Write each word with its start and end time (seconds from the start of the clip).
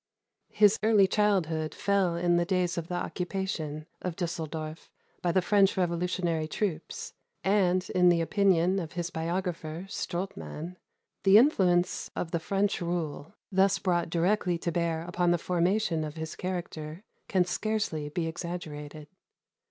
His 0.49 0.79
early 0.81 1.05
childhood 1.05 1.75
fell 1.75 2.15
in 2.15 2.37
the 2.37 2.43
days 2.43 2.75
of 2.75 2.87
the 2.87 2.95
occupation 2.95 3.85
of 4.01 4.15
Düsseldorf 4.15 4.89
by 5.21 5.31
the 5.31 5.43
French 5.43 5.77
revolutionary 5.77 6.47
troops; 6.47 7.13
and, 7.43 7.87
in 7.91 8.09
the 8.09 8.19
opinion 8.19 8.79
of 8.79 8.93
his 8.93 9.11
biographer 9.11 9.85
Strodtmann, 9.89 10.77
the 11.21 11.37
influence 11.37 12.09
of 12.15 12.31
the 12.31 12.39
French 12.39 12.81
rule, 12.81 13.35
thus 13.51 13.77
brought 13.77 14.09
directly 14.09 14.57
to 14.57 14.71
bear 14.71 15.03
upon 15.03 15.29
the 15.29 15.37
formation 15.37 16.03
of 16.03 16.15
his 16.15 16.35
character, 16.35 17.03
can 17.27 17.45
scarcely 17.45 18.09
be 18.09 18.25
exaggerated. 18.25 19.07